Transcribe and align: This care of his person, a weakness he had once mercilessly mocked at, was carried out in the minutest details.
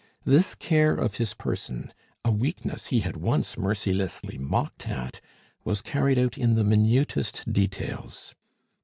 This 0.25 0.55
care 0.55 0.93
of 0.95 1.17
his 1.17 1.35
person, 1.35 1.93
a 2.25 2.31
weakness 2.31 2.87
he 2.87 3.01
had 3.01 3.17
once 3.17 3.55
mercilessly 3.55 4.39
mocked 4.39 4.87
at, 4.89 5.21
was 5.63 5.83
carried 5.83 6.17
out 6.17 6.39
in 6.39 6.55
the 6.55 6.63
minutest 6.63 7.43
details. 7.53 8.33